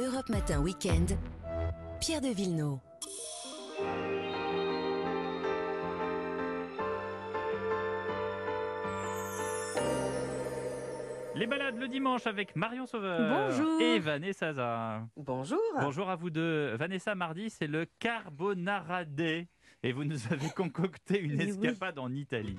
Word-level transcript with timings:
Europe 0.00 0.28
Matin 0.28 0.60
Weekend, 0.60 1.18
Pierre 2.00 2.20
de 2.20 2.28
Villeneuve. 2.28 2.78
Les 11.34 11.46
balades 11.46 11.78
le 11.78 11.88
dimanche 11.88 12.26
avec 12.28 12.54
Marion 12.54 12.86
Sauveur 12.86 13.48
Bonjour. 13.50 13.80
et 13.80 13.98
Vanessa 13.98 14.52
Zah. 14.52 15.02
Bonjour. 15.16 15.58
Bonjour 15.80 16.08
à 16.10 16.14
vous 16.16 16.30
deux. 16.30 16.76
Vanessa, 16.76 17.16
mardi, 17.16 17.50
c'est 17.50 17.66
le 17.66 17.86
Carbonara 17.98 19.04
Day. 19.04 19.48
Et 19.82 19.92
vous 19.92 20.04
nous 20.04 20.32
avez 20.32 20.50
concocté 20.50 21.20
une 21.20 21.40
oui. 21.40 21.48
escapade 21.48 21.98
en 21.98 22.12
Italie. 22.12 22.56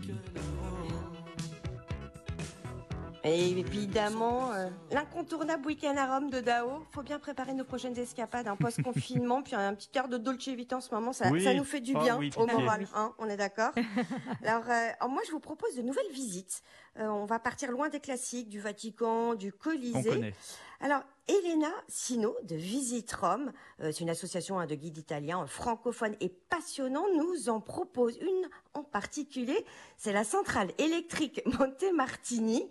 Et 3.29 3.51
évidemment, 3.51 4.51
euh, 4.53 4.69
l'incontournable 4.91 5.65
week-end 5.65 5.95
à 5.97 6.15
Rome 6.15 6.29
de 6.29 6.39
Dao. 6.39 6.83
Faut 6.91 7.03
bien 7.03 7.19
préparer 7.19 7.53
nos 7.53 7.63
prochaines 7.63 7.97
escapades, 7.97 8.47
un 8.47 8.55
post-confinement, 8.55 9.41
puis 9.43 9.55
un 9.55 9.73
petit 9.75 9.89
quart 9.89 10.07
de 10.07 10.17
Dolce 10.17 10.47
Vita 10.49 10.77
en 10.77 10.81
ce 10.81 10.93
moment, 10.93 11.13
ça, 11.13 11.29
Oui. 11.29 11.43
ça 11.43 11.53
nous 11.53 11.63
fait 11.63 11.81
du 11.81 11.93
Oh 11.95 11.99
bien 11.99 12.17
oui, 12.17 12.31
au 12.35 12.45
moral, 12.45 12.87
hein, 12.95 13.13
on 13.19 13.29
est 13.29 13.37
d'accord 13.37 13.71
alors, 14.43 14.63
euh, 14.69 14.89
alors 14.99 15.09
moi, 15.09 15.21
je 15.25 15.31
vous 15.31 15.39
propose 15.39 15.75
de 15.75 15.81
nouvelles 15.81 16.11
visites. 16.11 16.63
Euh, 16.97 17.07
on 17.07 17.25
va 17.25 17.39
partir 17.39 17.71
loin 17.71 17.89
des 17.89 17.99
classiques, 17.99 18.49
du 18.49 18.59
Vatican, 18.59 19.35
du 19.35 19.53
Colisée. 19.53 20.33
Alors, 20.81 21.03
Elena 21.27 21.71
Sino 21.87 22.35
de 22.43 22.55
Visite 22.55 23.11
Rome, 23.13 23.51
euh, 23.81 23.91
c'est 23.91 23.99
une 23.99 24.09
association 24.09 24.59
hein, 24.59 24.65
de 24.65 24.75
guides 24.75 24.97
italiens 24.97 25.45
francophones 25.45 26.15
et 26.21 26.29
passionnants, 26.29 27.05
nous 27.15 27.49
en 27.49 27.59
propose 27.59 28.17
une 28.17 28.49
en 28.73 28.83
particulier. 28.83 29.65
C'est 29.97 30.13
la 30.13 30.23
centrale 30.23 30.71
électrique 30.77 31.41
Monte 31.59 31.83
Martini, 31.93 32.67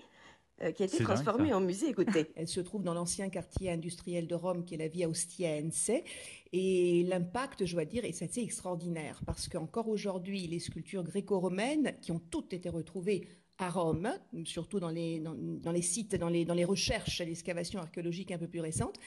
euh, 0.63 0.73
qui 0.73 0.83
a 0.83 0.87
été 0.87 0.99
transformée 0.99 1.53
en 1.53 1.61
musée. 1.61 1.89
Écoutez. 1.89 2.27
Elle 2.37 2.49
se 2.49 2.61
trouve 2.61 2.83
dans 2.83 2.95
l'ancien 2.95 3.29
quartier 3.29 3.71
industriel 3.71 4.27
de 4.27 4.35
Rome, 4.35 4.65
qui 4.65 4.75
est 4.75 4.79
la 4.79 4.89
Via 4.89 5.09
Ostiense. 5.09 5.91
Et 6.53 7.05
l'impact, 7.05 7.65
je 7.67 7.75
dois 7.75 7.85
dire, 7.85 8.05
est 8.05 8.23
assez 8.23 8.41
extraordinaire, 8.41 9.21
parce 9.27 9.49
qu'encore 9.49 9.89
aujourd'hui, 9.89 10.47
les 10.47 10.59
sculptures 10.59 11.05
gréco-romaines, 11.05 11.95
qui 12.01 12.13
ont 12.13 12.21
toutes 12.31 12.53
été 12.53 12.69
retrouvées 12.69 13.29
à 13.59 13.71
Rome, 13.71 14.11
surtout 14.45 14.81
dans 14.81 14.91
les, 14.91 15.19
dans, 15.19 15.35
dans 15.35 15.73
les 15.73 15.83
sites, 15.83 16.15
dans 16.15 16.29
les, 16.29 16.45
dans 16.45 16.55
les 16.55 16.65
recherches, 16.65 17.21
l'excavation 17.21 17.81
archéologique 17.81 18.31
un 18.31 18.39
peu 18.39 18.47
plus 18.47 18.61
récente, 18.61 18.99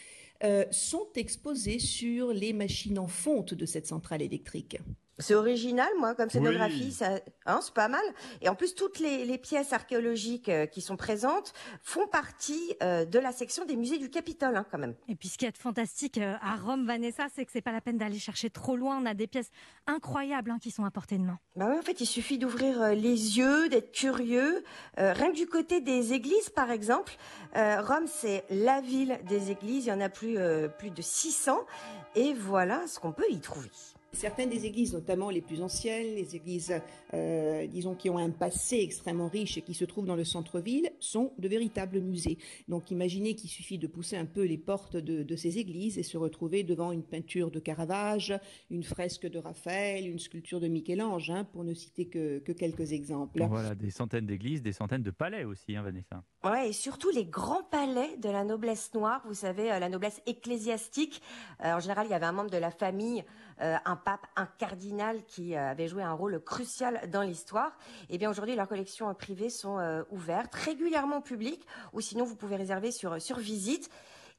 euh, 0.44 0.66
sont 0.72 1.08
exposées 1.16 1.80
sur 1.80 2.34
les 2.34 2.52
machines 2.52 2.98
en 2.98 3.08
fonte 3.08 3.54
de 3.54 3.66
cette 3.66 3.88
centrale 3.88 4.22
électrique. 4.22 4.78
C'est 5.22 5.36
original, 5.36 5.88
moi, 6.00 6.16
comme 6.16 6.30
scénographie, 6.30 6.86
Oui. 6.86 6.92
ça, 6.92 7.20
hein, 7.46 7.60
c'est 7.62 7.74
pas 7.74 7.88
mal. 7.88 8.02
Et 8.42 8.50
en 8.50 8.56
plus, 8.56 8.76
toutes 8.76 9.00
les, 9.00 9.24
les 9.26 9.38
pièces 9.38 9.72
archéologiques 9.74 10.50
euh, 10.50 10.66
qui 10.66 10.82
sont 10.82 10.98
présentes 10.98 11.54
font 11.82 12.08
partie 12.08 12.76
euh, 12.84 13.06
de 13.06 13.20
la 13.20 13.32
section 13.32 13.66
des 13.66 13.76
musées 13.76 13.98
du 13.98 14.10
Capitole, 14.10 14.56
hein, 14.58 14.66
quand 14.70 14.78
même. 14.78 14.96
Et 15.08 15.16
puis 15.16 15.28
ce 15.30 15.38
qui 15.38 15.46
est 15.46 15.56
fantastique 15.58 16.18
euh, 16.18 16.36
à 16.42 16.56
Rome, 16.58 16.86
Vanessa, 16.86 17.28
c'est 17.34 17.46
que 17.46 17.52
c'est 17.52 17.62
pas 17.62 17.72
la 17.72 17.82
peine 17.82 17.98
d'aller 17.98 18.20
chercher 18.20 18.50
trop 18.50 18.76
loin. 18.76 18.98
On 19.02 19.06
a 19.06 19.14
des 19.14 19.28
pièces 19.28 19.52
incroyables 19.88 20.52
hein, 20.52 20.60
qui 20.62 20.72
sont 20.72 20.86
à 20.86 20.92
portée 20.92 21.18
de 21.18 21.24
main. 21.24 21.40
Bah 21.56 21.68
oui, 21.70 21.78
en 21.78 21.82
fait, 21.82 22.02
il 22.02 22.06
suffit 22.06 22.38
d'ouvrir 22.38 22.90
les 22.90 23.38
yeux, 23.38 23.70
d'être 23.70 23.92
curieux. 23.92 24.64
Euh, 25.00 25.14
rien 25.14 25.32
que 25.32 25.36
du 25.38 25.48
côté 25.48 25.82
des 25.82 26.14
églises, 26.14 26.50
par 26.50 26.72
exemple, 26.72 27.14
euh, 27.56 27.82
Rome, 27.82 28.08
c'est 28.08 28.44
la 28.50 28.82
ville 28.82 29.20
des 29.28 29.52
églises. 29.52 29.86
Il 29.86 29.90
y 29.90 29.92
en 29.92 30.02
a 30.02 30.10
plus, 30.10 30.38
euh, 30.38 30.68
plus 30.68 30.90
de 30.92 31.02
600. 31.02 31.60
Et 32.16 32.34
voilà 32.34 32.88
ce 32.88 33.00
qu'on 33.00 33.12
peut 33.12 33.30
y 33.30 33.40
trouver. 33.40 33.70
Certaines 34.14 34.50
des 34.50 34.66
églises, 34.66 34.94
notamment 34.94 35.30
les 35.30 35.42
plus 35.42 35.62
anciennes, 35.62 36.16
les 36.16 36.36
églises, 36.36 36.74
euh, 37.14 37.66
disons, 37.68 37.96
qui 37.96 38.10
ont 38.10 38.18
un 38.18 38.30
passé 38.30 38.80
extrêmement 38.82 39.30
riche 39.30 39.58
et 39.58 39.62
qui 39.62 39.74
se 39.74 39.86
trouvent 39.86 40.06
dans 40.06 40.18
le 40.18 40.26
centre-ville, 40.26 40.92
sont 41.00 41.32
de 41.38 41.48
véritables 41.48 42.00
musées. 42.02 42.38
Donc 42.68 42.92
imaginez 42.92 43.36
qu'il 43.36 43.50
suffit 43.50 43.78
de 43.78 43.88
pousser 43.88 44.18
un 44.18 44.26
peu 44.26 44.44
les 44.44 44.58
portes 44.58 44.98
de, 44.98 45.24
de 45.24 45.36
ces 45.36 45.60
églises 45.60 45.98
et 45.98 46.04
se 46.04 46.18
retrouver 46.18 46.64
devant 46.64 46.92
une 46.92 47.04
peinture 47.04 47.52
de 47.52 47.60
Caravage, 47.60 48.38
une 48.70 48.84
fresque 48.84 49.28
de 49.28 49.40
Raphaël, 49.40 50.08
une 50.08 50.20
sculpture 50.20 50.60
de 50.60 50.68
Michel-Ange, 50.68 51.30
hein, 51.30 51.46
pour 51.46 51.64
ne 51.64 51.74
citer 51.74 52.08
que, 52.08 52.40
que 52.40 52.52
quelques 52.52 52.92
exemples. 52.92 53.46
Voilà, 53.48 53.76
des 53.76 53.92
centaines 53.92 54.26
d'églises, 54.26 54.62
des 54.62 54.74
centaines 54.74 55.04
de 55.04 55.12
palais 55.12 55.46
aussi, 55.46 55.76
hein, 55.76 55.84
Vanessa. 55.84 56.24
Ouais, 56.44 56.70
et 56.70 56.74
surtout 56.74 57.12
les 57.12 57.26
grands 57.26 57.64
palais 57.64 58.18
de 58.18 58.30
la 58.30 58.44
noblesse 58.44 58.94
noire, 58.94 59.22
vous 59.26 59.34
savez, 59.34 59.72
euh, 59.72 59.80
la 59.80 59.90
noblesse 59.90 60.22
ecclésiastique. 60.26 61.22
Euh, 61.64 61.74
en 61.74 61.80
général, 61.80 62.08
il 62.08 62.12
y 62.12 62.14
avait 62.14 62.26
un 62.26 62.32
membre 62.32 62.50
de 62.50 62.58
la 62.58 62.72
famille, 62.72 63.24
euh, 63.62 63.76
un 63.86 63.96
pape, 64.04 64.26
un 64.36 64.46
cardinal 64.46 65.24
qui 65.26 65.56
euh, 65.56 65.72
avait 65.72 65.88
joué 65.88 66.04
un 66.04 66.14
rôle 66.14 66.40
crucial 66.44 67.10
dans 67.10 67.22
l'histoire. 67.22 67.78
Et 68.10 68.18
bien 68.18 68.30
aujourd'hui, 68.30 68.56
leurs 68.56 68.68
collections 68.68 69.10
euh, 69.10 69.14
privées 69.14 69.50
sont 69.50 69.80
euh, 69.80 70.04
ouvertes 70.10 70.54
régulièrement 70.56 71.22
public, 71.22 71.66
ou 71.94 72.02
sinon 72.02 72.26
vous 72.26 72.36
pouvez 72.36 72.56
réserver 72.56 72.92
sur, 72.92 73.22
sur 73.22 73.38
visite. 73.38 73.90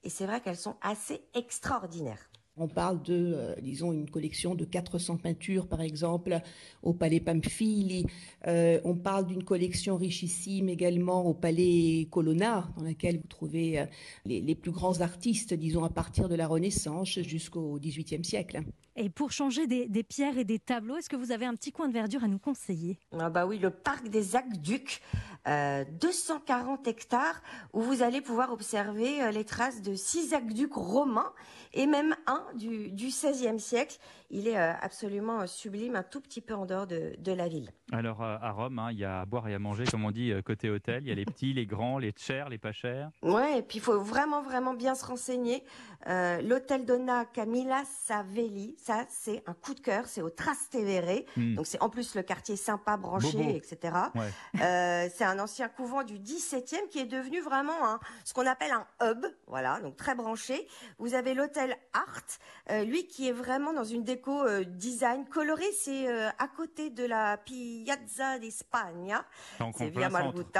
Et 0.04 0.10
c'est 0.10 0.26
vrai 0.26 0.40
qu'elles 0.40 0.56
sont 0.56 0.76
assez 0.82 1.24
extraordinaires. 1.34 2.28
On 2.58 2.68
parle 2.68 3.02
de, 3.02 3.32
euh, 3.34 3.54
disons, 3.62 3.92
une 3.92 4.10
collection 4.10 4.54
de 4.54 4.66
400 4.66 5.16
peintures, 5.16 5.66
par 5.66 5.80
exemple, 5.80 6.38
au 6.82 6.92
Palais 6.92 7.20
Pamphili. 7.20 8.04
Euh, 8.46 8.78
on 8.84 8.94
parle 8.94 9.26
d'une 9.26 9.42
collection 9.42 9.96
richissime 9.96 10.68
également 10.68 11.24
au 11.24 11.32
Palais 11.32 12.08
Colonna, 12.10 12.68
dans 12.76 12.84
laquelle 12.84 13.16
vous 13.16 13.28
trouvez 13.28 13.78
euh, 13.78 13.86
les, 14.26 14.42
les 14.42 14.54
plus 14.54 14.70
grands 14.70 15.00
artistes, 15.00 15.54
disons, 15.54 15.84
à 15.84 15.88
partir 15.88 16.28
de 16.28 16.34
la 16.34 16.46
Renaissance 16.46 17.18
jusqu'au 17.20 17.78
XVIIIe 17.80 18.24
siècle. 18.24 18.60
Et 18.96 19.08
pour 19.08 19.32
changer 19.32 19.66
des, 19.66 19.88
des 19.88 20.02
pierres 20.02 20.36
et 20.36 20.44
des 20.44 20.58
tableaux, 20.58 20.98
est-ce 20.98 21.08
que 21.08 21.16
vous 21.16 21.32
avez 21.32 21.46
un 21.46 21.54
petit 21.54 21.72
coin 21.72 21.88
de 21.88 21.94
verdure 21.94 22.22
à 22.24 22.28
nous 22.28 22.38
conseiller? 22.38 22.98
Ah 23.18 23.30
bah 23.30 23.46
oui, 23.46 23.58
le 23.58 23.70
parc 23.70 24.08
des 24.08 24.36
aqueducs, 24.36 25.00
euh, 25.48 25.84
240 26.00 26.86
hectares, 26.86 27.42
où 27.72 27.80
vous 27.80 28.02
allez 28.02 28.20
pouvoir 28.20 28.52
observer 28.52 29.22
euh, 29.22 29.30
les 29.30 29.44
traces 29.44 29.82
de 29.82 29.94
six 29.94 30.34
aqueducs 30.34 30.74
romains 30.74 31.32
et 31.74 31.86
même 31.86 32.14
un 32.26 32.44
du, 32.54 32.90
du 32.90 33.08
16e 33.08 33.58
siècle. 33.58 33.98
Il 34.34 34.48
est 34.48 34.56
euh, 34.58 34.72
absolument 34.80 35.40
euh, 35.40 35.46
sublime, 35.46 35.94
un 35.96 36.02
tout 36.02 36.20
petit 36.20 36.40
peu 36.40 36.54
en 36.54 36.64
dehors 36.64 36.86
de, 36.86 37.14
de 37.18 37.32
la 37.32 37.48
ville. 37.48 37.70
Alors 37.92 38.22
euh, 38.22 38.36
à 38.40 38.50
Rome, 38.52 38.78
hein, 38.78 38.88
il 38.92 38.98
y 38.98 39.04
a 39.04 39.20
à 39.20 39.24
boire 39.26 39.46
et 39.48 39.54
à 39.54 39.58
manger, 39.58 39.84
comme 39.90 40.04
on 40.04 40.10
dit, 40.10 40.30
euh, 40.32 40.40
côté 40.42 40.70
hôtel. 40.70 41.02
Il 41.02 41.08
y 41.08 41.12
a 41.12 41.14
les 41.14 41.24
petits, 41.26 41.52
les 41.52 41.66
grands, 41.66 41.98
les 41.98 42.12
chers, 42.16 42.48
les 42.48 42.56
pas 42.58 42.72
chers. 42.72 43.10
Ouais, 43.22 43.58
et 43.58 43.62
puis 43.62 43.78
il 43.78 43.82
faut 43.82 44.00
vraiment, 44.00 44.40
vraiment 44.42 44.72
bien 44.74 44.94
se 44.94 45.04
renseigner. 45.04 45.64
Euh, 46.08 46.40
L'hôtel 46.42 46.86
Donna 46.86 47.26
Camilla 47.26 47.82
Savelli, 48.06 48.74
ça 48.78 49.04
c'est 49.08 49.42
un 49.46 49.54
coup 49.54 49.74
de 49.74 49.80
cœur, 49.80 50.06
c'est 50.06 50.22
au 50.22 50.30
Trastevere. 50.30 51.24
Hmm. 51.36 51.54
Donc 51.54 51.66
c'est 51.66 51.80
en 51.82 51.88
plus 51.90 52.14
le 52.14 52.22
quartier 52.22 52.56
sympa, 52.56 52.96
branché, 52.96 53.36
Bobo. 53.36 53.50
etc. 53.50 53.94
Ouais. 54.14 54.30
Euh, 54.62 55.08
c'est 55.14 55.24
un 55.24 55.31
ancien 55.38 55.68
couvent 55.68 56.02
du 56.02 56.18
17e 56.18 56.88
qui 56.90 56.98
est 56.98 57.06
devenu 57.06 57.40
vraiment 57.40 57.86
un, 57.86 58.00
ce 58.24 58.34
qu'on 58.34 58.46
appelle 58.46 58.72
un 58.72 58.86
hub, 59.02 59.26
voilà, 59.46 59.80
donc 59.80 59.96
très 59.96 60.14
branché. 60.14 60.68
Vous 60.98 61.14
avez 61.14 61.34
l'hôtel 61.34 61.76
Art, 61.92 62.22
euh, 62.70 62.84
lui 62.84 63.06
qui 63.06 63.28
est 63.28 63.32
vraiment 63.32 63.72
dans 63.72 63.84
une 63.84 64.04
déco 64.04 64.44
euh, 64.44 64.64
design 64.64 65.26
coloré, 65.26 65.64
c'est 65.72 66.08
euh, 66.08 66.28
à 66.38 66.48
côté 66.48 66.90
de 66.90 67.04
la 67.04 67.36
Piazza 67.36 68.38
d'Espagna. 68.38 69.24
C'est 69.76 69.90
via. 69.90 70.08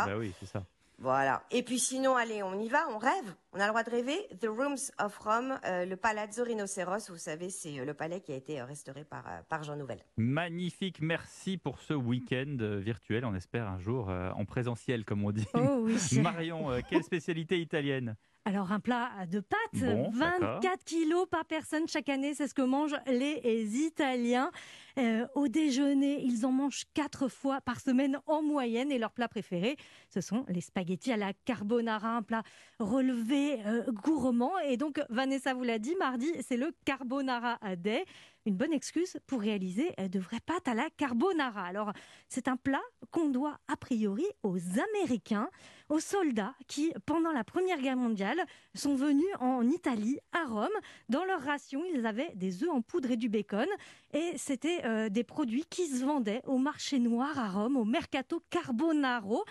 Bah 0.07 0.17
oui, 0.19 0.33
c'est 0.41 0.47
ça. 0.47 0.65
Voilà. 1.03 1.43
Et 1.51 1.65
puis 1.65 1.81
sinon, 1.81 2.15
allez, 2.15 2.45
on 2.45 2.57
y 2.61 2.69
va, 2.69 2.87
on 2.91 2.99
rêve. 2.99 3.35
On 3.53 3.59
a 3.59 3.65
le 3.65 3.71
droit 3.71 3.83
de 3.83 3.91
rêver. 3.91 4.17
The 4.41 4.47
Rooms 4.47 4.79
of 5.01 5.19
Rome, 5.19 5.59
euh, 5.67 5.85
le 5.85 5.97
Palazzo 5.97 6.45
Rhinoceros, 6.45 7.09
vous 7.11 7.17
savez, 7.17 7.51
c'est 7.51 7.81
euh, 7.81 7.85
le 7.85 7.93
palais 7.93 8.21
qui 8.21 8.33
a 8.33 8.37
été 8.37 8.61
euh, 8.61 8.65
restauré 8.65 9.03
par, 9.05 9.25
par 9.49 9.65
Jean 9.65 9.75
Nouvel. 9.77 9.99
Magnifique, 10.17 11.01
merci 11.01 11.59
pour 11.59 11.81
ce 11.81 11.95
week-end 11.95 12.57
virtuel. 12.79 13.25
On 13.25 13.35
espère 13.35 13.67
un 13.69 13.79
jour 13.81 14.11
euh, 14.11 14.31
en 14.37 14.45
présentiel, 14.45 15.05
comme 15.05 15.25
on 15.25 15.33
dit. 15.33 15.47
Oh 15.55 15.81
oui. 15.83 15.97
Marion, 16.23 16.71
euh, 16.71 16.81
quelle 16.89 17.03
spécialité 17.03 17.61
italienne? 17.61 18.15
Alors 18.45 18.73
un 18.73 18.81
plat 18.81 19.11
de 19.31 19.39
pâtes, 19.39 19.59
Bon, 19.75 20.11
24 20.11 20.41
d'accord. 20.41 20.79
kilos 20.85 21.29
par 21.31 21.45
personne 21.45 21.87
chaque 21.87 22.09
année, 22.09 22.35
c'est 22.35 22.49
ce 22.49 22.55
que 22.55 22.63
mangent 22.63 22.97
les 23.07 23.41
Italiens. 23.77 24.51
Euh, 24.99 25.27
au 25.35 25.49
déjeuner, 25.49 26.23
ils 26.23 26.45
en 26.45 26.53
mangent 26.53 26.85
quatre 26.95 27.29
fois 27.29 27.61
par 27.61 27.81
semaine 27.81 28.19
en 28.27 28.43
moyenne 28.43 28.93
et 28.93 28.99
leur 28.99 29.13
plat 29.13 29.29
préféré, 29.29 29.77
ce 30.11 30.21
sont 30.21 30.45
les 30.49 30.61
spaghettis 30.61 31.13
à 31.13 31.17
la 31.17 31.33
carbonara, 31.45 32.17
un 32.17 32.23
plat 32.23 32.43
relevé, 32.79 33.65
euh, 33.67 33.91
gourmand. 33.91 34.59
Et 34.67 34.77
donc 34.77 35.01
Vanessa 35.09 35.55
vous 35.55 35.65
l'a 35.65 35.79
dit, 35.79 35.95
mardi, 35.97 36.31
c'est 36.47 36.57
le 36.57 36.73
carbonara 36.85 37.59
day. 37.77 38.05
Une 38.45 38.57
bonne 38.57 38.73
excuse 38.73 39.19
pour 39.29 39.41
réaliser 39.41 39.93
euh, 40.01 40.09
de 40.09 40.19
vraies 40.19 40.41
pâtes 40.45 40.67
à 40.67 40.75
la 40.75 40.91
carbonara. 40.97 41.65
Alors, 41.65 41.93
c'est 42.29 42.49
un 42.49 42.57
plat 42.57 42.83
qu'on 43.13 43.29
doit 43.29 43.59
a 43.69 43.77
priori 43.77 44.27
aux 44.43 44.59
Américains, 44.91 45.49
aux 45.89 46.01
soldats 46.01 46.55
qui, 46.67 46.93
pendant 47.07 47.31
la 47.31 47.45
Première 47.45 47.81
Guerre 47.81 47.97
mondiale, 47.97 48.43
sont 48.75 48.97
venus 48.97 49.29
en 49.39 49.69
Italie, 49.69 50.19
à 50.33 50.45
Rome. 50.49 50.67
Dans 51.09 51.25
leur 51.25 51.41
ration, 51.41 51.85
ils 51.95 52.05
avaient 52.05 52.33
des 52.35 52.65
œufs 52.65 52.71
en 52.71 52.83
poudre 52.83 53.13
et 53.13 53.17
du 53.17 53.29
bacon. 53.29 53.67
Et 54.13 54.33
c'était 54.37 54.82
euh, 54.85 55.09
des 55.09 55.25
produits 55.25 55.65
qui 55.69 55.87
se 55.87 56.05
vendaient 56.05 56.43
au 56.47 56.59
marché 56.59 56.99
noir 56.99 57.39
à 57.39 57.49
Rome, 57.51 57.77
au 57.77 57.85
Mercato 57.85 58.43
Carbonaro. 58.51 59.45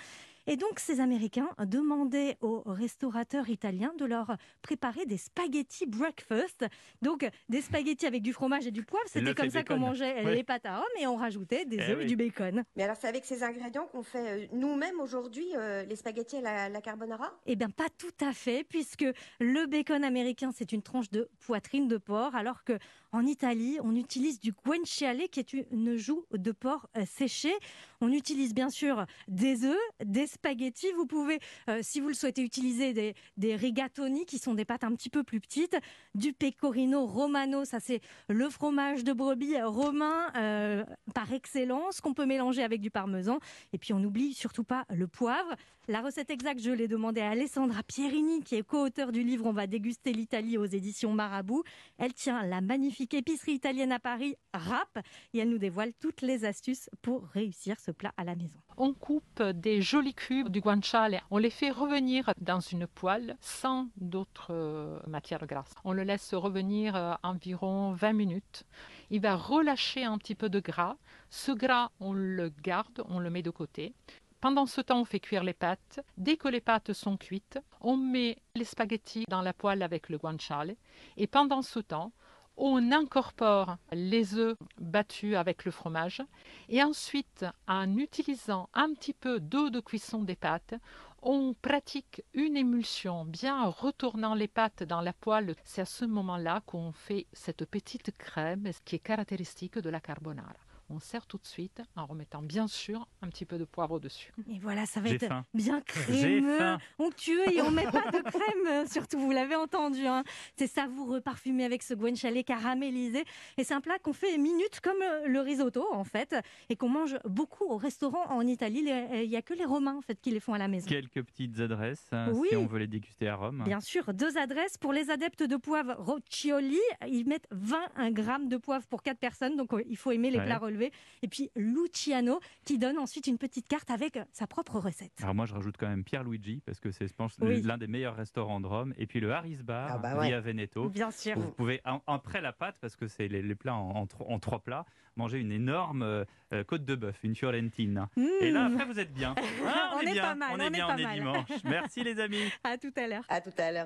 Et 0.48 0.56
donc 0.58 0.80
ces 0.80 1.00
Américains 1.00 1.50
demandaient 1.68 2.36
aux 2.42 2.64
restaurateurs 2.66 3.48
italiens 3.50 3.94
de 4.00 4.06
leur 4.06 4.36
préparer 4.64 5.06
des 5.06 5.18
spaghettis 5.18 5.86
breakfast. 5.86 6.66
Donc 7.04 7.30
des 7.48 7.62
spaghettis 7.62 8.08
avec 8.08 8.24
du 8.24 8.34
fromage 8.34 8.66
et 8.66 8.72
du 8.72 8.82
poivre, 8.84 9.06
c'était 9.08 9.36
comme 9.36 9.52
ça 9.52 9.60
qu'on 9.64 9.76
bacon. 9.76 9.88
mangeait 9.90 10.26
Ouais. 10.26 10.34
les 10.34 10.44
pâtes 10.44 10.66
à 10.66 10.78
Rome 10.78 10.86
et 11.00 11.06
on 11.06 11.16
rajoutait 11.16 11.66
des 11.66 11.78
Eh 11.78 11.82
œufs 11.82 11.90
et 11.92 11.96
oui. 11.96 12.06
du 12.08 12.16
bacon. 12.16 12.64
Mais 12.76 12.84
alors 12.84 12.96
c'est 13.00 13.08
avec 13.08 13.24
ces 13.24 13.44
ingrédients 13.44 13.86
qu'on 13.92 14.02
fait 14.02 14.46
euh, 14.46 14.48
nous-mêmes 14.54 15.00
aujourd'hui 15.00 15.46
euh, 15.56 15.84
les 15.84 15.96
spaghettis 15.96 16.38
à 16.38 16.42
la, 16.42 16.70
la 16.70 16.82
carbonara? 16.82 17.32
Eh 17.46 17.56
bien, 17.56 17.70
pas 17.70 17.90
tout 18.00 18.26
à 18.26 18.34
fait, 18.34 18.64
puisque 18.68 19.06
le 19.40 19.68
bacon 19.68 20.04
américain, 20.04 20.50
c'est 20.56 20.72
une 20.72 20.82
tranche 20.82 21.12
de 21.12 21.30
poitrine 21.46 21.88
de 21.88 21.98
porc, 21.98 22.34
alors 22.34 22.64
que 22.64 22.80
en 23.12 23.26
Italie, 23.26 23.78
on 23.84 23.96
utilise 23.96 24.40
du 24.40 24.54
guanciale, 24.54 25.28
qui 25.32 25.40
est 25.40 25.54
une 25.54 25.98
joue 25.98 26.26
de 26.32 26.52
porc 26.52 26.88
euh, 26.98 27.04
séchée. 27.06 27.54
On 28.00 28.12
utilise 28.12 28.54
bien 28.54 28.70
sûr 28.70 29.06
des 29.28 29.66
œufs, 29.66 29.78
des 30.04 30.28
spaghettis. 30.28 30.92
Vous 30.96 31.06
pouvez, 31.06 31.40
euh, 31.70 31.80
si 31.82 32.00
vous 32.00 32.08
le 32.08 32.14
souhaitez, 32.14 32.42
utiliser 32.42 32.94
des, 33.38 33.56
rigatoni, 33.56 34.26
qui 34.26 34.40
sont 34.40 34.54
des 34.54 34.66
pâtes 34.66 34.84
un 34.84 34.94
petit 34.96 35.10
peu 35.10 35.24
plus 35.24 35.42
petites, 35.42 35.78
du 36.16 36.32
pecorino 36.32 37.06
romano, 37.06 37.66
ça 37.66 37.80
c'est 37.80 38.02
le 38.30 38.50
fromage 38.50 39.04
de 39.04 39.14
brebis 39.14 39.62
romain 39.62 40.32
euh, 40.38 40.86
par 41.14 41.34
excellence, 41.34 42.00
qu'on 42.00 42.14
peut 42.14 42.26
mélanger 42.26 42.64
avec 42.64 42.80
du 42.80 42.92
parmesan. 42.92 43.40
Et 43.74 43.78
puis 43.78 43.94
on 43.94 44.00
n'oublie 44.00 44.34
surtout 44.34 44.64
pas 44.64 44.86
le 44.90 45.08
poivre. 45.08 45.56
La 45.88 46.02
recette 46.02 46.30
exacte, 46.30 46.62
je 46.62 46.72
l'ai 46.72 46.88
demandé 46.88 47.22
à 47.22 47.32
Alessandra 47.32 47.84
Pierini, 47.84 48.44
qui 48.44 48.56
est 48.56 48.64
co-auteur 48.64 49.12
du 49.12 49.24
livre 49.24 49.48
On 49.48 49.52
va 49.52 49.68
déguster 49.68 50.14
l'Italie 50.14 50.58
aux 50.58 50.66
éditions 50.66 51.12
Marabout. 51.12 51.64
Elle 51.98 52.14
tient 52.14 52.46
la 52.46 52.62
magnifique 52.62 53.01
épicerie 53.14 53.54
italienne 53.54 53.92
à 53.92 54.00
Paris, 54.00 54.36
Rap, 54.54 55.00
et 55.34 55.40
elle 55.40 55.50
nous 55.50 55.58
dévoile 55.58 55.94
toutes 56.00 56.22
les 56.22 56.46
astuces 56.46 56.90
pour 57.02 57.28
réussir 57.28 57.80
ce 57.80 57.92
plat 57.92 58.14
à 58.18 58.24
la 58.24 58.36
maison. 58.36 58.60
On 58.78 58.94
coupe 58.94 59.42
des 59.42 59.82
jolis 59.82 60.14
cubes 60.14 60.50
du 60.50 60.62
guanciale, 60.62 61.22
on 61.30 61.38
les 61.38 61.50
fait 61.50 61.72
revenir 61.72 62.34
dans 62.40 62.60
une 62.60 62.88
poêle 62.88 63.38
sans 63.42 63.88
d'autres 63.98 64.52
euh, 64.52 65.00
matières 65.08 65.46
grasses. 65.46 65.74
On 65.84 65.94
le 65.94 66.04
laisse 66.04 66.34
revenir 66.34 66.96
euh, 66.96 67.14
environ 67.24 67.94
20 67.94 68.14
minutes. 68.14 68.66
Il 69.10 69.22
va 69.22 69.36
relâcher 69.36 70.04
un 70.04 70.18
petit 70.18 70.36
peu 70.36 70.50
de 70.50 70.60
gras. 70.60 70.98
Ce 71.30 71.52
gras, 71.52 71.92
on 72.00 72.14
le 72.14 72.52
garde, 72.64 73.04
on 73.10 73.20
le 73.20 73.30
met 73.30 73.42
de 73.42 73.50
côté. 73.50 73.94
Pendant 74.42 74.66
ce 74.66 74.82
temps, 74.82 75.02
on 75.02 75.06
fait 75.06 75.20
cuire 75.20 75.44
les 75.44 75.54
pâtes. 75.54 76.00
Dès 76.18 76.36
que 76.36 76.48
les 76.48 76.62
pâtes 76.62 76.94
sont 76.94 77.16
cuites, 77.16 77.60
on 77.80 77.96
met 77.96 78.40
les 78.56 78.66
spaghettis 78.66 79.26
dans 79.30 79.44
la 79.44 79.54
poêle 79.54 79.84
avec 79.84 80.10
le 80.10 80.18
guanciale. 80.18 80.76
Et 81.16 81.28
pendant 81.28 81.62
ce 81.62 81.80
temps, 81.80 82.12
on 82.58 82.92
incorpore 82.92 83.78
les 83.92 84.36
œufs 84.36 84.58
battus 84.80 85.36
avec 85.36 85.66
le 85.66 85.72
fromage. 85.72 86.22
Et 86.70 86.84
ensuite, 86.84 87.46
en 87.68 87.98
utilisant 87.98 88.70
un 88.74 88.94
petit 88.94 89.14
peu 89.14 89.40
d'eau 89.40 89.70
de 89.70 89.80
cuisson 89.80 90.24
des 90.24 90.36
pâtes, 90.36 90.76
on 91.24 91.54
pratique 91.54 92.24
une 92.34 92.58
émulsion 92.58 93.26
bien 93.26 93.62
en 93.62 93.70
retournant 93.70 94.34
les 94.34 94.48
pâtes 94.48 94.84
dans 94.84 95.02
la 95.02 95.14
poêle. 95.14 95.56
C'est 95.64 95.82
à 95.82 95.86
ce 95.86 96.06
moment-là 96.06 96.62
qu'on 96.66 96.92
fait 96.92 97.28
cette 97.34 97.66
petite 97.66 98.16
crème 98.18 98.72
qui 98.86 98.96
est 98.96 99.00
caractéristique 99.00 99.78
de 99.78 99.90
la 99.90 100.00
carbonara. 100.00 100.54
On 100.94 101.00
sert 101.00 101.26
tout 101.26 101.38
de 101.38 101.46
suite 101.48 101.82
en 101.96 102.06
remettant 102.06 102.42
bien 102.42 102.68
sûr 102.68 103.08
un 103.22 103.30
petit 103.30 103.46
peu 103.46 103.58
de 103.58 103.64
poivre 103.64 104.00
dessus. 104.00 104.34
Et 104.50 104.60
voilà, 104.60 104.86
ça 104.86 105.00
va 105.00 105.10
être 105.10 105.26
faim. 105.28 105.46
bien 105.54 105.80
crémeux, 105.82 106.60
onctueux 107.00 107.50
et 107.54 107.62
on 107.62 107.72
met 107.72 107.86
pas 107.86 108.12
de 108.12 108.22
crème, 108.22 108.68
euh, 108.68 108.86
surtout 108.88 109.18
vous 109.20 109.32
l'avez 109.32 109.56
entendu. 109.56 110.06
hein. 110.06 110.24
C'est 110.58 110.68
savoureux, 110.68 111.22
parfumé 111.22 111.64
avec 111.64 111.82
ce 111.82 111.94
guanciale 111.94 112.44
caramélisé. 112.44 113.24
Et 113.58 113.64
c'est 113.64 113.74
un 113.74 113.80
plat 113.82 114.00
qu'on 114.00 114.12
fait 114.14 114.38
minutes 114.38 114.82
comme 114.82 115.02
euh, 115.02 115.28
le 115.28 115.40
risotto 115.40 115.86
en 115.94 116.04
fait, 116.04 116.36
et 116.70 116.76
qu'on 116.76 116.90
mange 116.90 117.18
beaucoup 117.26 117.64
au 117.66 117.78
restaurant 117.78 118.26
en 118.30 118.46
Italie. 118.46 118.86
Euh, 118.90 119.22
Il 119.24 119.30
y 119.30 119.38
a 119.38 119.42
que 119.42 119.54
les 119.54 119.66
Romains 119.66 119.96
en 119.96 120.02
fait 120.02 120.20
qui 120.20 120.32
les 120.32 120.40
font 120.42 120.54
à 120.54 120.58
la 120.58 120.68
maison. 120.68 120.88
Quelques 120.90 121.24
petites 121.24 121.60
adresses 121.62 122.08
hein, 122.12 122.32
Oui. 122.34 122.50
si 122.50 122.56
on 122.58 122.66
veut 122.68 122.80
les 122.80 122.88
déguster 122.88 123.30
à 123.30 123.36
Rome. 123.36 123.62
Bien 123.64 123.80
sûr, 123.80 124.14
deux 124.14 124.38
adresses 124.38 124.78
pour 124.78 124.92
les 124.92 125.10
adeptes 125.10 125.44
de 125.44 125.56
poivre 125.56 125.96
Roccioli. 126.00 126.80
Ils 127.08 127.26
mettent 127.28 127.48
20 127.52 128.12
grammes 128.12 128.50
de 128.50 128.58
poivre 128.58 128.86
pour 128.88 129.04
quatre 129.04 129.20
personnes, 129.20 129.56
donc 129.56 129.70
il 129.88 129.96
faut 129.98 130.12
aimer 130.12 130.30
les 130.32 130.40
Ouais. 130.40 130.46
plats 130.46 130.58
relevés. 130.58 130.81
Et 131.22 131.28
puis 131.28 131.52
Luciano 131.56 132.40
qui 132.66 132.78
donne 132.78 132.98
ensuite 132.98 133.28
une 133.28 133.38
petite 133.38 133.68
carte 133.68 133.92
avec 133.92 134.18
euh, 134.18 134.24
sa 134.32 134.48
propre 134.48 134.80
recette. 134.80 135.12
Alors 135.22 135.36
moi 135.36 135.46
je 135.46 135.54
rajoute 135.54 135.76
quand 135.78 135.88
même 135.88 136.04
Pierre 136.04 136.24
Luigi 136.24 136.62
parce 136.66 136.80
que 136.80 136.92
c'est 136.92 137.08
je 137.08 137.14
pense 137.14 137.36
Oui. 137.42 137.62
l'un 137.62 137.78
des 137.78 137.88
meilleurs 137.88 138.16
restaurants 138.16 138.60
de 138.60 138.68
Rome 138.68 138.94
et 138.98 139.06
puis 139.06 139.20
le 139.20 139.32
Harris 139.34 139.58
Bar 139.64 139.90
Ah 139.94 139.98
bah 139.98 140.18
ouais. 140.18 140.28
via 140.28 140.40
Veneto. 140.42 140.90
Bien 140.90 141.12
sûr. 141.12 141.38
Vous 141.38 141.52
pouvez 141.52 141.82
après 142.08 142.42
la 142.42 142.54
pâte 142.54 142.78
parce 142.82 142.96
que 142.96 143.08
c'est 143.08 143.28
les, 143.28 143.42
les 143.42 143.56
plats 143.56 143.76
en, 143.76 143.92
en 143.92 144.06
tro- 144.08 144.26
en 144.30 144.40
trois 144.40 144.60
plats 144.60 144.86
manger 145.18 145.40
une 145.40 145.52
énorme 145.52 146.04
euh, 146.04 146.24
euh, 146.54 146.64
côte 146.64 146.86
de 146.86 146.96
bœuf, 146.96 147.18
une 147.24 147.36
fiorentina. 147.36 148.10
Et 148.40 148.50
là 148.50 148.70
Mmh. 148.70 148.74
après 148.74 148.86
vous 148.86 149.00
êtes 149.00 149.14
bien. 149.14 149.36
Ah, 149.68 149.94
On 149.98 150.00
est 150.02 150.14
bien, 150.14 150.22
pas 150.24 150.36
mal, 150.36 150.50
on 150.54 150.58
est 150.60 150.64
on 150.64 150.68
est 150.68 150.70
bien, 150.72 150.88
pas 150.88 150.94
on 150.94 150.98
est 150.98 151.04
mal. 151.04 151.18
dimanche. 151.20 151.50
Merci 151.66 152.04
les 152.04 152.20
amis. 152.20 152.44
À 152.64 152.78
tout 152.78 152.94
à 152.96 153.08
l'heure. 153.08 153.24
À 153.30 153.42
tout 153.42 153.52
à 153.58 153.72
l'heure. 153.72 153.80